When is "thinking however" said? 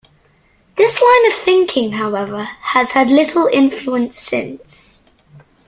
1.37-2.43